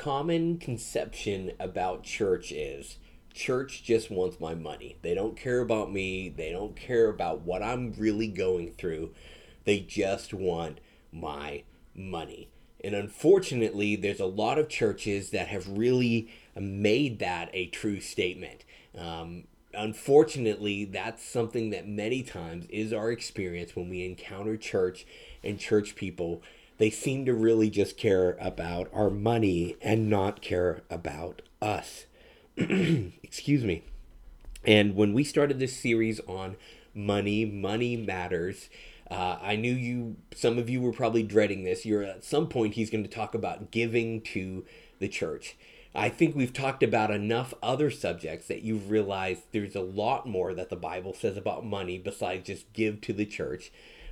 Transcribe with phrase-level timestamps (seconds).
[0.00, 2.96] common conception about church is
[3.34, 4.96] church just wants my money.
[5.02, 6.30] They don't care about me.
[6.30, 9.10] They don't care about what I'm really going through.
[9.64, 10.80] They just want
[11.12, 11.64] my
[11.94, 12.48] money.
[12.82, 18.64] And unfortunately, there's a lot of churches that have really made that a true statement.
[18.96, 25.06] Um, unfortunately, that's something that many times is our experience when we encounter church
[25.44, 26.42] and church people.
[26.80, 32.06] They seem to really just care about our money and not care about us.
[32.56, 33.84] Excuse me.
[34.64, 36.56] And when we started this series on
[36.94, 38.70] money, money matters.
[39.10, 41.84] Uh, I knew you, some of you were probably dreading this.
[41.84, 44.64] You're at some point, he's going to talk about giving to
[45.00, 45.58] the church.
[45.94, 50.54] I think we've talked about enough other subjects that you've realized there's a lot more
[50.54, 53.70] that the Bible says about money besides just give to the church.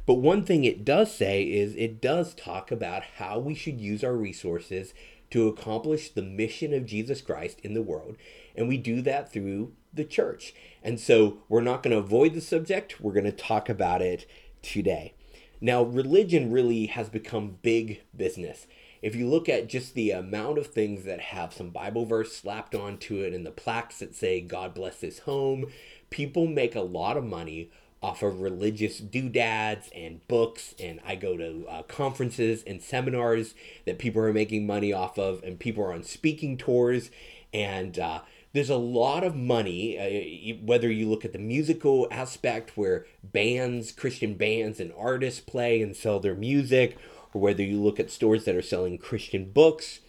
[0.08, 4.02] But one thing it does say is it does talk about how we should use
[4.02, 4.94] our resources
[5.28, 8.16] to accomplish the mission of Jesus Christ in the world.
[8.56, 10.54] And we do that through the church.
[10.82, 14.24] And so we're not going to avoid the subject, we're going to talk about it
[14.62, 15.12] today.
[15.60, 18.66] Now, religion really has become big business.
[19.02, 22.74] If you look at just the amount of things that have some Bible verse slapped
[22.74, 25.66] onto it and the plaques that say, God bless this home,
[26.08, 27.70] people make a lot of money
[28.02, 30.74] off of religious doodads and books.
[30.78, 33.54] And I go to uh, conferences and seminars
[33.86, 37.10] that people are making money off of, and people are on speaking tours.
[37.52, 38.20] And uh,
[38.52, 43.92] there's a lot of money, uh, whether you look at the musical aspect where bands,
[43.92, 46.96] Christian bands, and artists play and sell their music,
[47.34, 50.00] or whether you look at stores that are selling Christian books,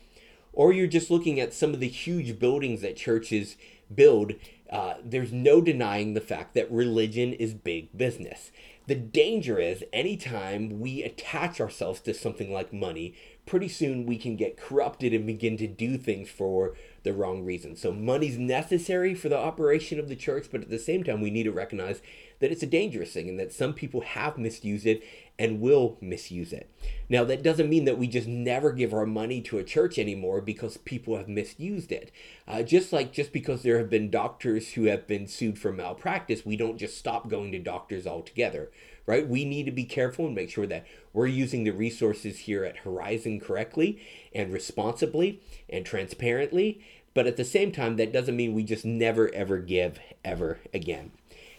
[0.54, 3.56] or you're just looking at some of the huge buildings that churches
[3.94, 4.34] build.
[4.70, 8.52] Uh, there's no denying the fact that religion is big business.
[8.90, 13.14] The danger is anytime we attach ourselves to something like money,
[13.46, 17.76] pretty soon we can get corrupted and begin to do things for the wrong reason.
[17.76, 21.30] So money's necessary for the operation of the church, but at the same time we
[21.30, 22.02] need to recognize
[22.40, 25.04] that it's a dangerous thing and that some people have misused it
[25.40, 26.70] and will misuse it.
[27.08, 30.42] Now, that doesn't mean that we just never give our money to a church anymore
[30.42, 32.12] because people have misused it.
[32.46, 36.46] Uh, just like just because there have been doctors who have been sued for malpractice,
[36.46, 38.70] we don't just stop going to doctors altogether,
[39.06, 39.28] right?
[39.28, 42.80] We need to be careful and make sure that we're using the resources here at
[42.80, 44.00] Horizon correctly
[44.36, 46.82] and responsibly and transparently.
[47.14, 51.12] But at the same time, that doesn't mean we just never ever give ever again.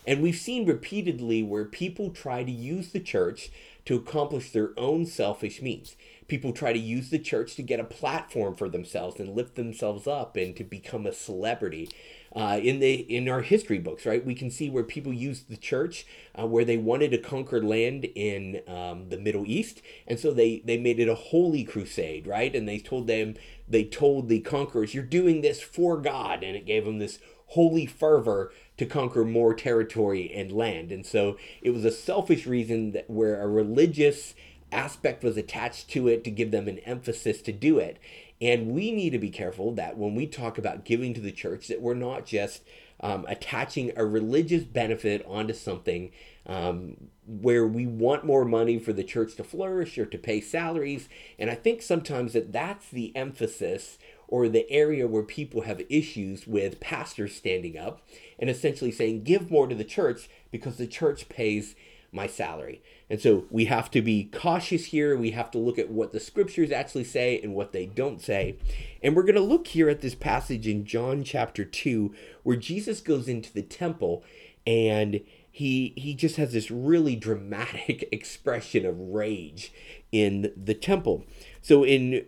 [0.06, 3.50] And we've seen repeatedly where people try to use the church
[3.84, 5.96] to accomplish their own selfish means.
[6.28, 10.06] People try to use the church to get a platform for themselves and lift themselves
[10.06, 11.90] up and to become a celebrity.
[12.34, 15.56] Uh, in the in our history books, right, we can see where people used the
[15.56, 16.06] church
[16.38, 20.62] uh, where they wanted to conquer land in um, the Middle East, and so they
[20.64, 22.54] they made it a holy crusade, right?
[22.54, 23.34] And they told them
[23.68, 27.86] they told the conquerors, "You're doing this for God," and it gave them this holy
[27.86, 30.90] fervor to conquer more territory and land.
[30.90, 34.34] And so it was a selfish reason that where a religious
[34.72, 37.98] aspect was attached to it to give them an emphasis to do it.
[38.40, 41.68] And we need to be careful that when we talk about giving to the church,
[41.68, 42.62] that we're not just
[43.00, 46.10] um, attaching a religious benefit onto something
[46.46, 51.06] um, where we want more money for the church to flourish or to pay salaries.
[51.38, 53.98] And I think sometimes that that's the emphasis
[54.30, 58.00] or the area where people have issues with pastors standing up
[58.38, 61.74] and essentially saying, give more to the church because the church pays
[62.12, 62.82] my salary.
[63.08, 65.16] And so we have to be cautious here.
[65.16, 68.56] We have to look at what the scriptures actually say and what they don't say.
[69.02, 73.00] And we're going to look here at this passage in John chapter 2 where Jesus
[73.00, 74.24] goes into the temple
[74.66, 75.20] and
[75.50, 79.72] he he just has this really dramatic expression of rage
[80.12, 81.24] in the temple.
[81.60, 82.24] So in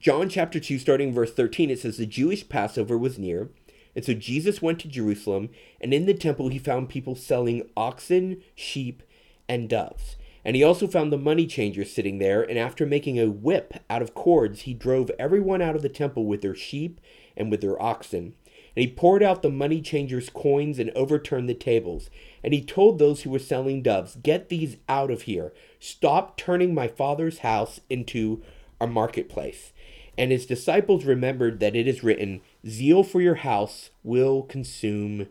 [0.00, 3.50] John chapter 2, starting verse 13, it says, The Jewish Passover was near.
[3.94, 8.40] And so Jesus went to Jerusalem, and in the temple he found people selling oxen,
[8.54, 9.02] sheep,
[9.46, 10.16] and doves.
[10.42, 14.00] And he also found the money changers sitting there, and after making a whip out
[14.00, 16.98] of cords, he drove everyone out of the temple with their sheep
[17.36, 18.34] and with their oxen.
[18.74, 22.08] And he poured out the money changers' coins and overturned the tables.
[22.42, 25.52] And he told those who were selling doves, Get these out of here.
[25.78, 28.42] Stop turning my father's house into
[28.80, 29.72] a marketplace.
[30.20, 35.28] And his disciples remembered that it is written, Zeal for your house will consume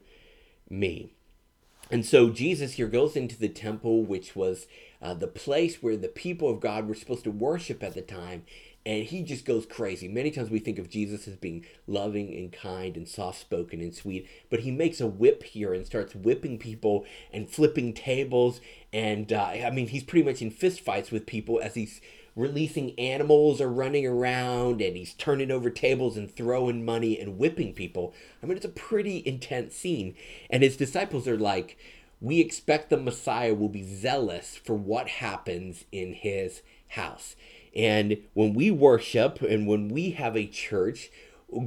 [0.68, 1.13] me.
[1.91, 4.65] And so Jesus here goes into the temple, which was
[5.00, 8.45] uh, the place where the people of God were supposed to worship at the time.
[8.83, 10.07] And he just goes crazy.
[10.07, 13.94] Many times we think of Jesus as being loving and kind and soft spoken and
[13.94, 18.59] sweet, but he makes a whip here and starts whipping people and flipping tables.
[18.92, 22.01] And uh, I mean, he's pretty much in fist fights with people as he's
[22.39, 27.74] releasing animals or running around and he's turning over tables and throwing money and whipping
[27.74, 28.13] people.
[28.41, 30.15] I mean, it's a pretty intense scene.
[30.50, 31.77] And his disciples are like,
[32.21, 37.36] we expect the Messiah will be zealous for what happens in his house.
[37.75, 41.12] And when we worship and when we have a church,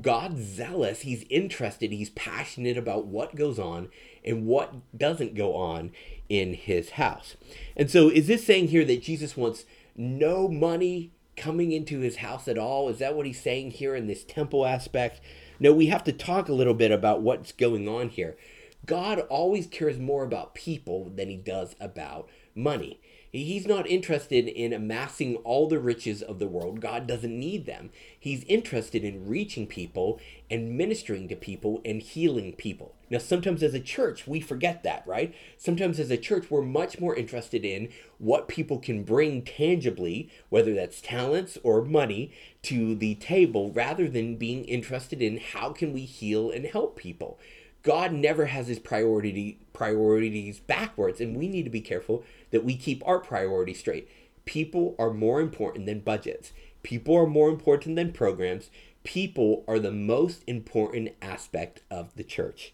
[0.01, 1.01] God's zealous.
[1.01, 1.91] He's interested.
[1.91, 3.89] He's passionate about what goes on
[4.25, 5.91] and what doesn't go on
[6.29, 7.37] in his house.
[7.77, 9.65] And so, is this saying here that Jesus wants
[9.97, 12.89] no money coming into his house at all?
[12.89, 15.21] Is that what he's saying here in this temple aspect?
[15.59, 18.37] No, we have to talk a little bit about what's going on here.
[18.85, 23.01] God always cares more about people than he does about money.
[23.31, 26.83] He's not interested in amassing all the riches of the world.
[26.83, 27.89] God doesn't need them.
[28.19, 30.21] He's interested in reaching people
[30.51, 32.95] and ministering to people and healing people.
[33.09, 35.35] Now, sometimes as a church, we forget that, right?
[35.57, 37.89] Sometimes as a church, we're much more interested in
[38.19, 42.33] what people can bring tangibly, whether that's talents or money,
[42.65, 47.39] to the table rather than being interested in how can we heal and help people.
[47.83, 52.77] God never has his priority priorities backwards, and we need to be careful that we
[52.77, 54.09] keep our priorities straight.
[54.45, 56.53] People are more important than budgets.
[56.83, 58.71] People are more important than programs.
[59.05, 62.73] People are the most important aspect of the church.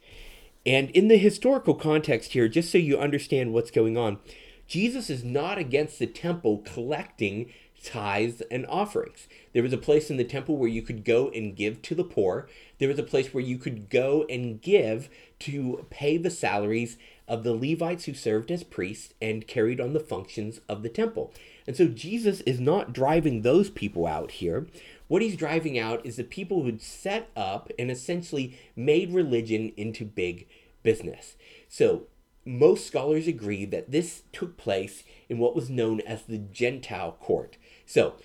[0.67, 4.19] And in the historical context here, just so you understand what's going on,
[4.67, 7.51] Jesus is not against the temple collecting
[7.83, 9.29] tithes and offerings.
[9.53, 12.05] There was a place in the temple where you could go and give to the
[12.05, 12.49] poor.
[12.79, 15.09] There was a place where you could go and give
[15.41, 16.97] to pay the salaries
[17.27, 21.33] of the Levites who served as priests and carried on the functions of the temple.
[21.67, 24.67] And so Jesus is not driving those people out here.
[25.09, 30.05] What he's driving out is the people who'd set up and essentially made religion into
[30.05, 30.47] big
[30.83, 31.37] business.
[31.69, 32.07] So
[32.49, 37.59] most scholars agree that this took place in what was known as the Gentile court.
[37.89, 38.17] So,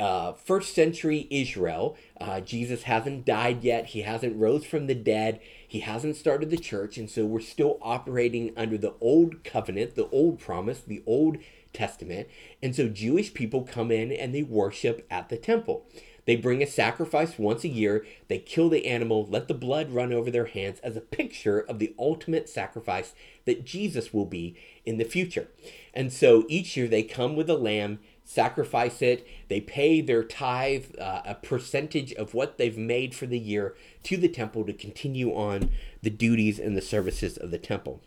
[0.00, 3.86] uh, first century Israel, uh, Jesus hasn't died yet.
[3.86, 5.38] He hasn't rose from the dead.
[5.66, 6.98] He hasn't started the church.
[6.98, 11.36] And so we're still operating under the old covenant, the old promise, the old
[11.72, 12.28] testament.
[12.60, 15.86] And so Jewish people come in and they worship at the temple.
[16.24, 18.04] They bring a sacrifice once a year.
[18.28, 21.78] They kill the animal, let the blood run over their hands as a picture of
[21.78, 23.14] the ultimate sacrifice
[23.44, 25.48] that Jesus will be in the future.
[25.94, 29.26] And so each year they come with a lamb sacrifice it.
[29.48, 33.74] They pay their tithe, uh, a percentage of what they've made for the year,
[34.04, 35.70] to the temple to continue on
[36.02, 38.00] the duties and the services of the temple.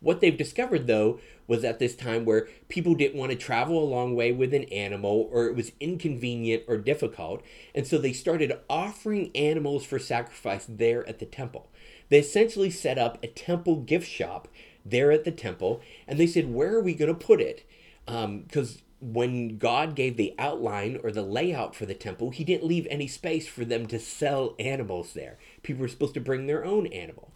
[0.00, 3.86] What they've discovered, though, was at this time where people didn't want to travel a
[3.88, 7.42] long way with an animal or it was inconvenient or difficult.
[7.74, 11.70] And so they started offering animals for sacrifice there at the temple.
[12.08, 14.48] They essentially set up a temple gift shop
[14.84, 17.66] there at the temple and they said, Where are we going to put it?
[18.06, 22.66] Because um, when God gave the outline or the layout for the temple, he didn't
[22.66, 25.38] leave any space for them to sell animals there.
[25.62, 27.32] People were supposed to bring their own animal.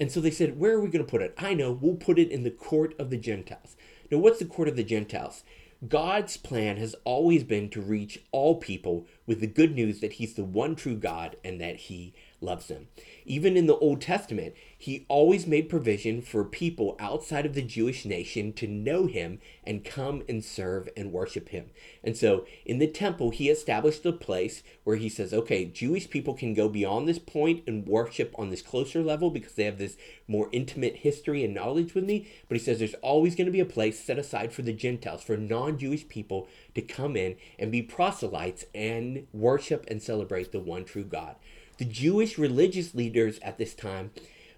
[0.00, 1.34] And so they said, Where are we going to put it?
[1.38, 3.76] I know, we'll put it in the court of the Gentiles.
[4.10, 5.44] Now, what's the court of the Gentiles?
[5.86, 10.34] God's plan has always been to reach all people with the good news that He's
[10.34, 12.88] the one true God and that He loves them.
[13.24, 18.04] Even in the Old Testament, he always made provision for people outside of the Jewish
[18.04, 21.70] nation to know him and come and serve and worship him.
[22.02, 26.34] And so in the temple, he established a place where he says, okay, Jewish people
[26.34, 29.96] can go beyond this point and worship on this closer level because they have this
[30.26, 32.26] more intimate history and knowledge with me.
[32.48, 35.22] But he says there's always going to be a place set aside for the Gentiles,
[35.22, 40.60] for non Jewish people to come in and be proselytes and worship and celebrate the
[40.60, 41.36] one true God
[41.82, 44.12] the Jewish religious leaders at this time,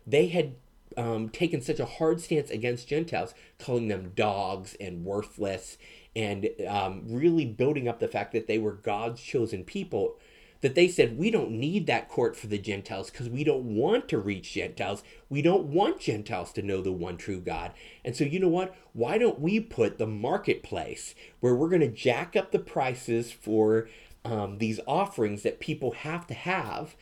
[0.06, 0.56] they had
[0.94, 5.78] um, taken such a hard stance against Gentiles, calling them dogs and worthless,
[6.14, 10.18] and um, really building up the fact that they were God's chosen people,
[10.60, 14.06] that they said, We don't need that court for the Gentiles because we don't want
[14.10, 15.02] to reach Gentiles.
[15.30, 17.72] We don't want Gentiles to know the one true God.
[18.04, 18.76] And so, you know what?
[18.92, 23.88] Why don't we put the marketplace where we're going to jack up the prices for
[24.24, 26.96] um, these offerings that people have to have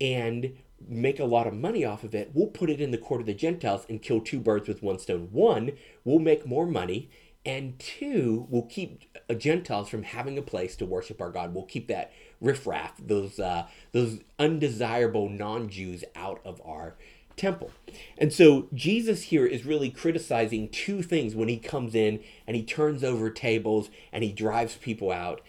[0.00, 0.56] and
[0.86, 3.26] make a lot of money off of it, we'll put it in the court of
[3.26, 5.28] the Gentiles and kill two birds with one stone.
[5.32, 5.72] One,
[6.04, 7.08] we'll make more money,
[7.46, 11.54] and two, we'll keep uh, Gentiles from having a place to worship our God.
[11.54, 16.96] We'll keep that riffraff, those uh, those undesirable non-Jews out of our
[17.36, 17.70] temple.
[18.18, 22.62] And so Jesus here is really criticizing two things when he comes in and he
[22.62, 25.40] turns over tables and he drives people out.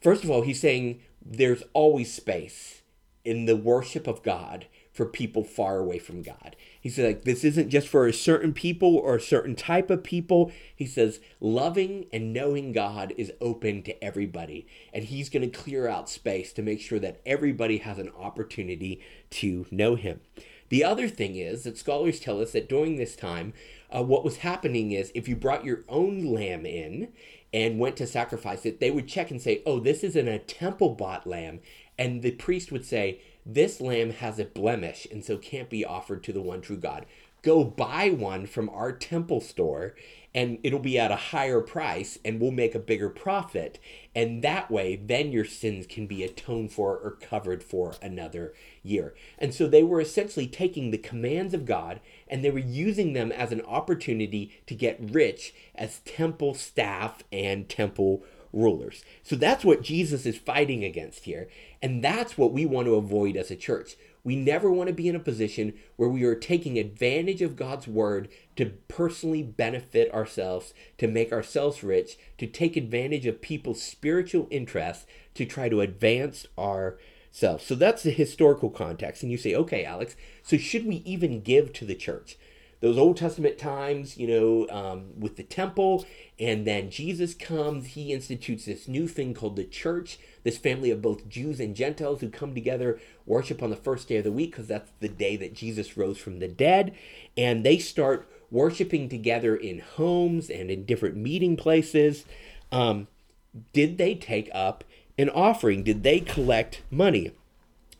[0.00, 2.82] First of all, he's saying there's always space
[3.24, 6.56] in the worship of God for people far away from God.
[6.80, 10.02] He said, like, this isn't just for a certain people or a certain type of
[10.02, 10.50] people.
[10.74, 14.66] He says, loving and knowing God is open to everybody.
[14.94, 19.02] And he's going to clear out space to make sure that everybody has an opportunity
[19.30, 20.20] to know him.
[20.68, 23.52] The other thing is that scholars tell us that during this time,
[23.94, 27.12] uh, what was happening is if you brought your own lamb in
[27.56, 30.90] and went to sacrifice it, they would check and say, oh, this isn't a temple
[30.90, 31.58] bought lamb.
[31.98, 36.22] And the priest would say, this lamb has a blemish and so can't be offered
[36.24, 37.06] to the one true God.
[37.40, 39.94] Go buy one from our temple store
[40.34, 43.78] and it'll be at a higher price and we'll make a bigger profit.
[44.14, 49.14] And that way, then your sins can be atoned for or covered for another year.
[49.38, 53.32] And so they were essentially taking the commands of God and they were using them
[53.32, 59.04] as an opportunity to get rich as temple staff and temple rulers.
[59.22, 61.48] So that's what Jesus is fighting against here.
[61.82, 63.96] And that's what we want to avoid as a church.
[64.24, 67.86] We never want to be in a position where we are taking advantage of God's
[67.86, 74.48] word to personally benefit ourselves, to make ourselves rich, to take advantage of people's spiritual
[74.50, 76.46] interests to try to advance
[77.36, 77.64] ourselves.
[77.64, 79.22] So that's the historical context.
[79.22, 82.38] And you say, okay, Alex, so should we even give to the church?
[82.80, 86.04] those Old Testament times, you know, um, with the temple,
[86.38, 91.00] and then Jesus comes, he institutes this new thing called the church, this family of
[91.00, 94.50] both Jews and Gentiles who come together, worship on the first day of the week,
[94.50, 96.94] because that's the day that Jesus rose from the dead,
[97.34, 102.26] and they start worshiping together in homes and in different meeting places.
[102.70, 103.08] Um,
[103.72, 104.84] did they take up
[105.18, 105.82] an offering?
[105.82, 107.32] Did they collect money?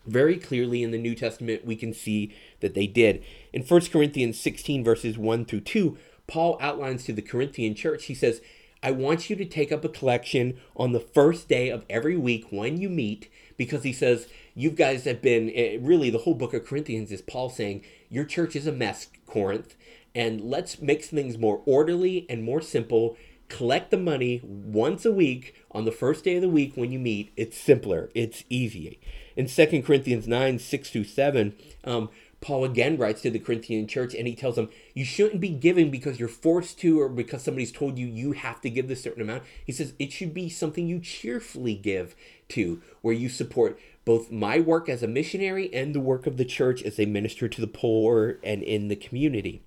[0.07, 3.25] Very clearly in the New Testament, we can see that they did.
[3.53, 8.15] In 1 Corinthians 16, verses 1 through 2, Paul outlines to the Corinthian church, he
[8.15, 8.41] says,
[8.83, 12.47] I want you to take up a collection on the first day of every week
[12.51, 16.55] when you meet, because he says, You guys have been, eh, really, the whole book
[16.55, 19.75] of Corinthians is Paul saying, Your church is a mess, Corinth,
[20.15, 23.17] and let's make things more orderly and more simple.
[23.49, 26.99] Collect the money once a week on the first day of the week when you
[26.99, 27.33] meet.
[27.37, 28.99] It's simpler, it's easy.
[29.37, 32.09] In 2 Corinthians 9 6 through 7, um,
[32.41, 35.91] Paul again writes to the Corinthian church and he tells them, You shouldn't be giving
[35.91, 39.23] because you're forced to or because somebody's told you you have to give this certain
[39.23, 39.45] amount.
[39.65, 42.15] He says it should be something you cheerfully give
[42.51, 46.45] to, where you support both my work as a missionary and the work of the
[46.45, 49.63] church as they minister to the poor and in the community.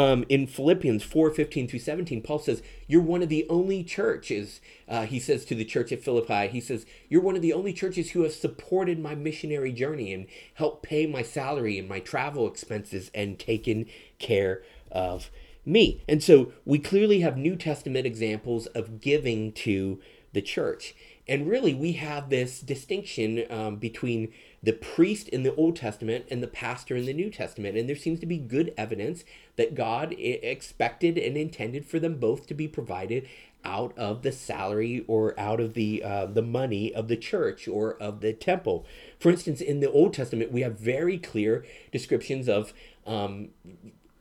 [0.00, 4.62] Um, in Philippians 4 15 through 17, Paul says, You're one of the only churches,
[4.88, 7.74] uh, he says to the church at Philippi, he says, You're one of the only
[7.74, 12.48] churches who have supported my missionary journey and helped pay my salary and my travel
[12.48, 13.84] expenses and taken
[14.18, 15.30] care of
[15.66, 16.02] me.
[16.08, 20.00] And so we clearly have New Testament examples of giving to
[20.32, 20.94] the church.
[21.28, 26.42] And really, we have this distinction um, between the priest in the Old Testament and
[26.42, 27.76] the pastor in the New Testament.
[27.76, 29.24] And there seems to be good evidence
[29.56, 33.26] that God expected and intended for them both to be provided
[33.64, 37.94] out of the salary or out of the uh, the money of the church or
[37.94, 38.86] of the temple.
[39.18, 42.72] For instance, in the Old Testament, we have very clear descriptions of
[43.06, 43.50] um,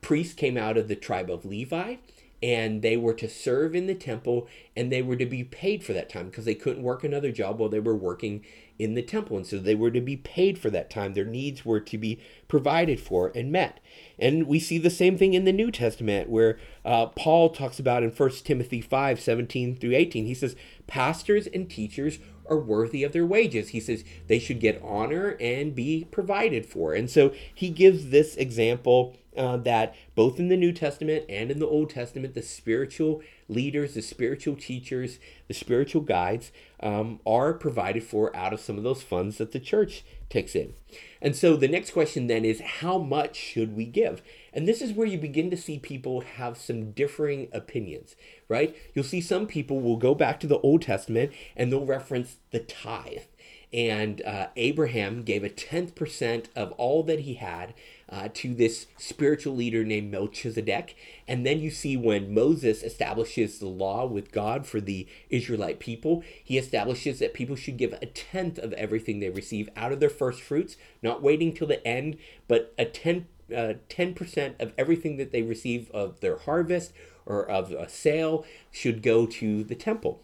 [0.02, 1.96] priests came out of the tribe of Levi
[2.42, 5.94] and they were to serve in the temple and they were to be paid for
[5.94, 8.44] that time because they couldn't work another job while they were working
[8.80, 11.66] in the temple and so they were to be paid for that time their needs
[11.66, 13.80] were to be provided for and met
[14.18, 18.02] and we see the same thing in the new testament where uh, paul talks about
[18.02, 20.56] in 1 timothy 5 17 through 18 he says
[20.88, 22.20] pastors and teachers
[22.50, 23.70] are worthy of their wages.
[23.70, 26.94] He says they should get honor and be provided for.
[26.94, 31.60] And so he gives this example uh, that both in the New Testament and in
[31.60, 35.18] the Old Testament, the spiritual leaders, the spiritual teachers,
[35.48, 39.60] the spiritual guides um, are provided for out of some of those funds that the
[39.60, 40.74] church takes in.
[41.22, 44.22] And so the next question then is how much should we give?
[44.54, 48.18] And this is where you begin to see people have some differing opinions,
[48.50, 48.76] right?
[48.94, 52.60] You'll see some people will go back to the Old Testament and they'll reference the
[52.60, 53.24] tithe.
[53.72, 57.74] And uh, Abraham gave a tenth percent of all that he had
[58.12, 60.96] uh, to this spiritual leader named Melchizedek.
[61.28, 66.24] And then you see when Moses establishes the law with God for the Israelite people,
[66.44, 70.10] he establishes that people should give a tenth of everything they receive out of their
[70.10, 75.32] first fruits, not waiting till the end, but a 10 uh, 10% of everything that
[75.32, 76.94] they receive of their harvest
[77.26, 80.22] or of a sale should go to the temple.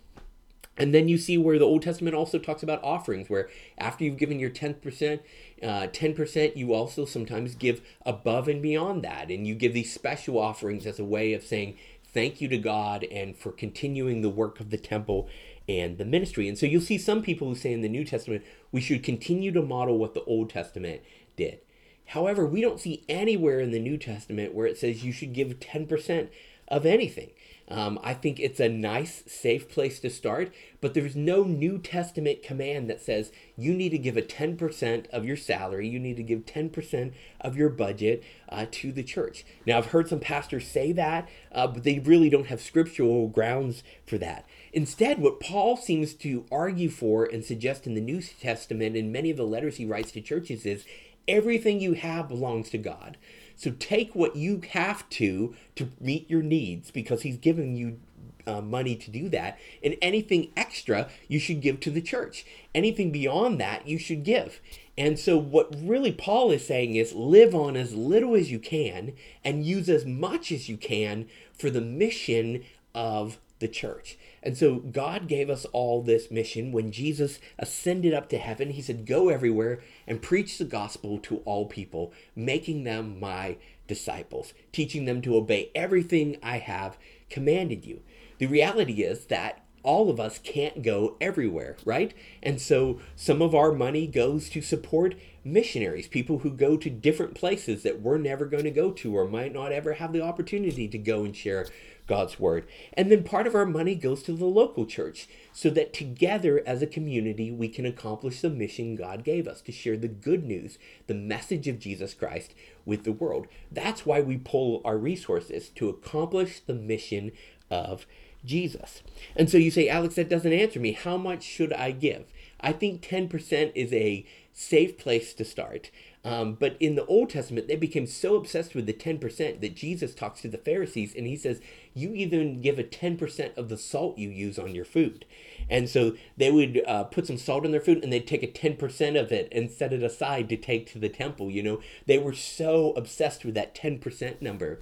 [0.77, 4.17] And then you see where the Old Testament also talks about offerings, where after you've
[4.17, 5.19] given your 10%,
[5.63, 9.31] uh, 10%, you also sometimes give above and beyond that.
[9.31, 11.77] And you give these special offerings as a way of saying
[12.13, 15.29] thank you to God and for continuing the work of the temple
[15.67, 16.47] and the ministry.
[16.47, 19.51] And so you'll see some people who say in the New Testament, we should continue
[19.51, 21.01] to model what the Old Testament
[21.35, 21.59] did.
[22.07, 25.59] However, we don't see anywhere in the New Testament where it says you should give
[25.59, 26.29] 10%
[26.67, 27.31] of anything.
[27.67, 32.43] Um, I think it's a nice, safe place to start, but there's no New Testament
[32.43, 36.23] command that says you need to give a 10% of your salary, you need to
[36.23, 39.45] give 10% of your budget uh, to the church.
[39.65, 43.81] Now, I've heard some pastors say that, uh, but they really don't have scriptural grounds
[44.05, 44.45] for that.
[44.71, 49.31] Instead, what Paul seems to argue for and suggest in the New Testament in many
[49.31, 50.85] of the letters he writes to churches is
[51.27, 53.17] everything you have belongs to God.
[53.55, 57.99] So take what you have to to meet your needs because he's given you
[58.47, 59.57] uh, money to do that.
[59.83, 62.45] And anything extra you should give to the church.
[62.73, 64.59] Anything beyond that you should give.
[64.97, 69.13] And so, what really Paul is saying is live on as little as you can
[69.43, 74.17] and use as much as you can for the mission of the church.
[74.43, 76.71] And so God gave us all this mission.
[76.71, 81.37] When Jesus ascended up to heaven, he said, Go everywhere and preach the gospel to
[81.45, 83.57] all people, making them my
[83.87, 86.97] disciples, teaching them to obey everything I have
[87.29, 88.01] commanded you.
[88.37, 92.13] The reality is that all of us can't go everywhere, right?
[92.41, 97.35] And so some of our money goes to support missionaries, people who go to different
[97.35, 100.87] places that we're never going to go to or might not ever have the opportunity
[100.87, 101.67] to go and share
[102.07, 102.67] God's word.
[102.93, 106.81] And then part of our money goes to the local church so that together as
[106.81, 110.77] a community we can accomplish the mission God gave us to share the good news,
[111.07, 112.53] the message of Jesus Christ
[112.85, 113.47] with the world.
[113.71, 117.31] That's why we pull our resources to accomplish the mission
[117.71, 118.05] of
[118.45, 119.01] Jesus.
[119.35, 120.91] And so you say, Alex, that doesn't answer me.
[120.91, 122.25] How much should I give?
[122.61, 125.91] I think 10% is a safe place to start.
[126.25, 130.15] Um, but in the Old Testament, they became so obsessed with the 10% that Jesus
[130.15, 131.61] talks to the Pharisees and he says,
[131.93, 135.25] You even give a 10% of the salt you use on your food.
[135.69, 138.47] And so they would uh, put some salt in their food and they'd take a
[138.47, 141.51] 10% of it and set it aside to take to the temple.
[141.51, 144.81] You know, they were so obsessed with that 10% number.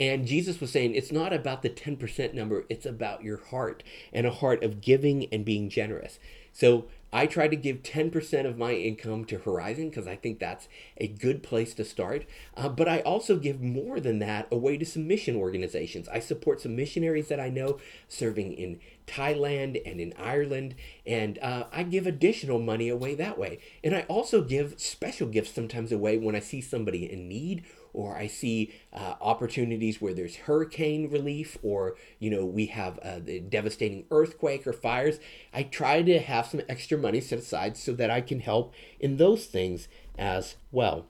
[0.00, 4.26] And Jesus was saying, it's not about the 10% number, it's about your heart and
[4.26, 6.18] a heart of giving and being generous.
[6.52, 10.66] So I try to give 10% of my income to Horizon because I think that's
[10.96, 12.24] a good place to start.
[12.56, 16.08] Uh, but I also give more than that away to some mission organizations.
[16.08, 20.74] I support some missionaries that I know serving in Thailand and in Ireland,
[21.06, 23.58] and uh, I give additional money away that way.
[23.82, 28.16] And I also give special gifts sometimes away when I see somebody in need or
[28.16, 33.40] I see uh, opportunities where there's hurricane relief, or you know we have a uh,
[33.48, 35.18] devastating earthquake or fires.
[35.52, 39.16] I try to have some extra money set aside so that I can help in
[39.16, 39.88] those things
[40.18, 41.06] as well.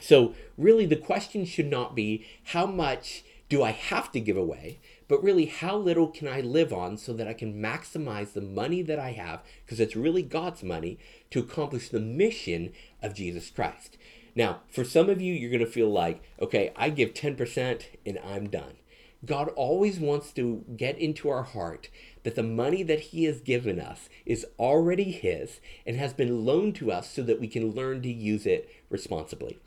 [0.00, 4.78] So really, the question should not be how much do I have to give away,
[5.10, 8.80] but really how little can I live on so that I can maximize the money
[8.82, 11.00] that I have, because it's really God's money,
[11.32, 13.98] to accomplish the mission of Jesus Christ.
[14.36, 18.20] Now, for some of you, you're going to feel like, okay, I give 10% and
[18.24, 18.74] I'm done.
[19.24, 21.88] God always wants to get into our heart
[22.22, 26.76] that the money that He has given us is already His and has been loaned
[26.76, 29.58] to us so that we can learn to use it responsibly.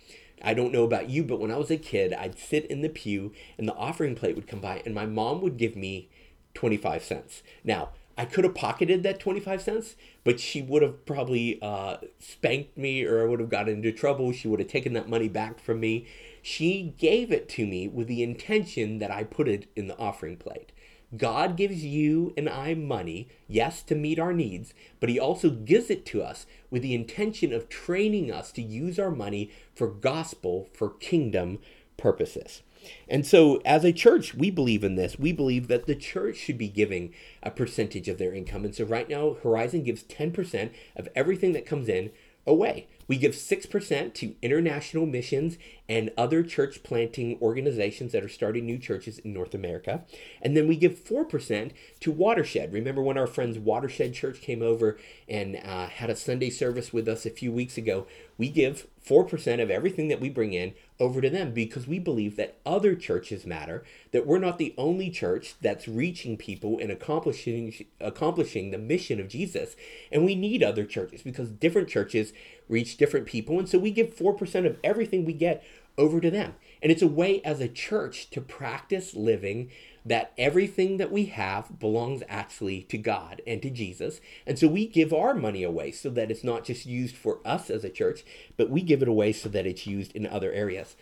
[0.41, 2.89] I don't know about you, but when I was a kid, I'd sit in the
[2.89, 6.09] pew and the offering plate would come by and my mom would give me
[6.53, 7.43] 25 cents.
[7.63, 12.77] Now, I could have pocketed that 25 cents, but she would have probably uh, spanked
[12.77, 14.31] me or I would have gotten into trouble.
[14.31, 16.05] She would have taken that money back from me.
[16.41, 20.37] She gave it to me with the intention that I put it in the offering
[20.37, 20.72] plate.
[21.17, 25.89] God gives you and I money, yes, to meet our needs, but He also gives
[25.89, 30.69] it to us with the intention of training us to use our money for gospel,
[30.73, 31.59] for kingdom
[31.97, 32.61] purposes.
[33.07, 35.17] And so, as a church, we believe in this.
[35.17, 38.65] We believe that the church should be giving a percentage of their income.
[38.65, 42.11] And so, right now, Horizon gives 10% of everything that comes in
[42.45, 42.87] away.
[43.07, 45.57] We give 6% to international missions
[45.89, 50.03] and other church planting organizations that are starting new churches in North America.
[50.41, 52.71] And then we give 4% to Watershed.
[52.71, 57.07] Remember when our friends Watershed Church came over and uh, had a Sunday service with
[57.07, 58.07] us a few weeks ago?
[58.37, 62.35] We give 4% of everything that we bring in over to them because we believe
[62.35, 67.73] that other churches matter, that we're not the only church that's reaching people and accomplishing
[67.99, 69.75] accomplishing the mission of Jesus.
[70.11, 72.33] And we need other churches because different churches
[72.69, 73.59] reach different people.
[73.59, 75.63] And so we give 4% of everything we get
[75.97, 76.55] over to them.
[76.81, 79.69] And it's a way as a church to practice living
[80.05, 84.19] that everything that we have belongs actually to God and to Jesus.
[84.45, 87.69] And so we give our money away so that it's not just used for us
[87.69, 88.23] as a church,
[88.57, 90.95] but we give it away so that it's used in other areas.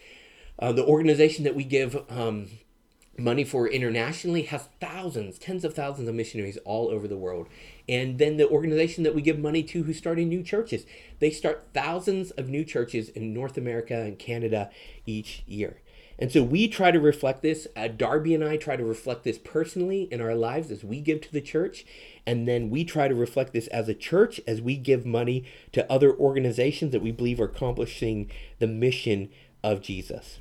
[0.59, 2.47] Uh, the organization that we give um,
[3.17, 7.47] Money for internationally has thousands, tens of thousands of missionaries all over the world.
[7.87, 10.85] And then the organization that we give money to who's starting new churches,
[11.19, 14.69] they start thousands of new churches in North America and Canada
[15.05, 15.81] each year.
[16.21, 17.67] And so we try to reflect this.
[17.75, 21.19] Uh, Darby and I try to reflect this personally in our lives as we give
[21.21, 21.83] to the church.
[22.27, 25.91] And then we try to reflect this as a church as we give money to
[25.91, 28.29] other organizations that we believe are accomplishing
[28.59, 29.29] the mission
[29.63, 30.37] of Jesus.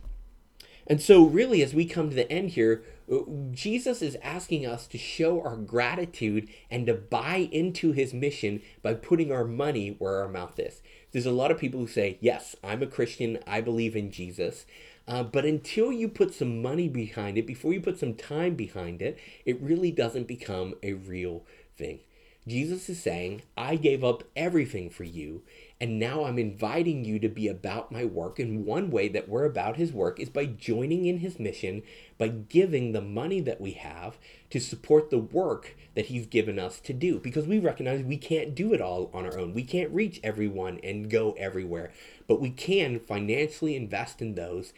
[0.87, 3.19] And so, really, as we come to the end here, uh,
[3.53, 8.95] Jesus is asking us to show our gratitude and to buy into his mission by
[8.95, 10.83] putting our money where our mouth is.
[11.13, 14.67] There's a lot of people who say, Yes, I'm a Christian, I believe in Jesus.
[15.11, 19.03] Uh, but until you put some money behind it, before you put some time behind
[19.03, 21.45] it, it really doesn't become a real
[21.77, 21.99] thing.
[22.47, 25.43] Jesus is saying, I gave up everything for you,
[25.81, 28.39] and now I'm inviting you to be about my work.
[28.39, 31.83] And one way that we're about his work is by joining in his mission,
[32.17, 34.17] by giving the money that we have
[34.51, 37.19] to support the work that he's given us to do.
[37.19, 39.55] Because we recognize we can't do it all on our own.
[39.55, 41.93] We can't reach everyone and go everywhere,
[42.29, 44.73] but we can financially invest in those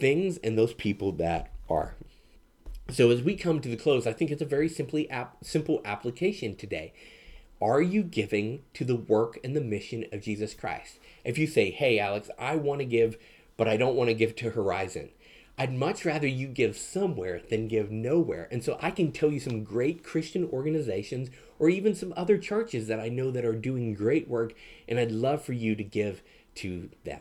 [0.00, 1.94] things and those people that are.
[2.90, 5.80] So as we come to the close, I think it's a very simply ap- simple
[5.84, 6.92] application today.
[7.62, 10.98] Are you giving to the work and the mission of Jesus Christ?
[11.24, 13.16] If you say, "Hey Alex, I want to give,
[13.56, 15.10] but I don't want to give to Horizon."
[15.58, 18.48] I'd much rather you give somewhere than give nowhere.
[18.50, 22.86] And so I can tell you some great Christian organizations or even some other churches
[22.86, 24.54] that I know that are doing great work,
[24.88, 26.22] and I'd love for you to give
[26.56, 27.20] to them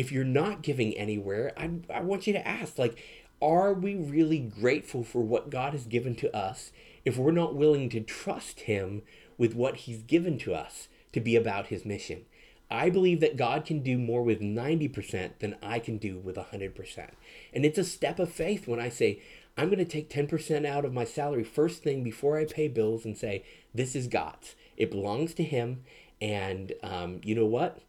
[0.00, 2.98] if you're not giving anywhere, I, I want you to ask, like,
[3.42, 6.72] are we really grateful for what God has given to us
[7.04, 9.02] if we're not willing to trust Him
[9.36, 12.24] with what He's given to us to be about His mission?
[12.70, 17.10] I believe that God can do more with 90% than I can do with 100%.
[17.52, 19.20] And it's a step of faith when I say,
[19.58, 23.04] I'm going to take 10% out of my salary first thing before I pay bills
[23.04, 24.54] and say, This is God's.
[24.78, 25.82] It belongs to Him.
[26.22, 27.80] And um, you know what?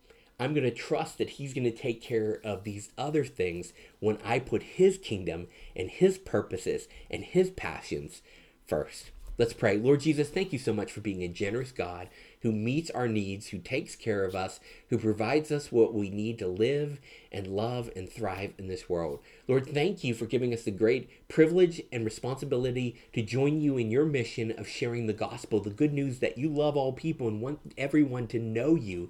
[0.41, 4.17] I'm going to trust that He's going to take care of these other things when
[4.25, 8.23] I put His kingdom and His purposes and His passions
[8.65, 9.11] first.
[9.37, 9.77] Let's pray.
[9.77, 12.09] Lord Jesus, thank you so much for being a generous God
[12.41, 16.39] who meets our needs, who takes care of us, who provides us what we need
[16.39, 16.99] to live
[17.31, 19.19] and love and thrive in this world.
[19.47, 23.91] Lord, thank you for giving us the great privilege and responsibility to join you in
[23.91, 27.41] your mission of sharing the gospel, the good news that you love all people and
[27.41, 29.09] want everyone to know you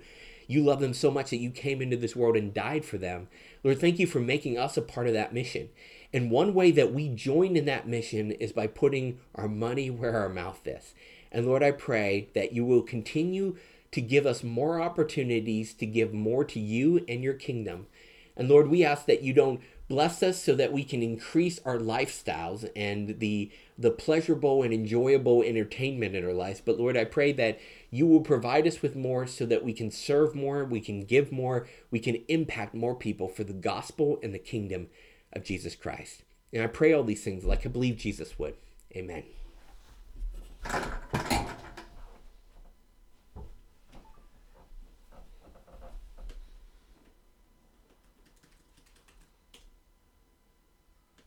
[0.52, 3.28] you love them so much that you came into this world and died for them.
[3.64, 5.70] Lord, thank you for making us a part of that mission.
[6.14, 10.16] And one way that we join in that mission is by putting our money where
[10.16, 10.94] our mouth is.
[11.32, 13.56] And Lord, I pray that you will continue
[13.92, 17.88] to give us more opportunities to give more to you and your kingdom.
[18.36, 21.78] And Lord, we ask that you don't bless us so that we can increase our
[21.78, 26.62] lifestyles and the the pleasurable and enjoyable entertainment in our lives.
[26.64, 29.92] But Lord, I pray that you will provide us with more so that we can
[29.92, 34.34] serve more, we can give more, we can impact more people for the gospel and
[34.34, 34.88] the kingdom
[35.34, 36.24] of Jesus Christ.
[36.54, 38.56] And I pray all these things like I believe Jesus would.
[38.96, 39.24] Amen.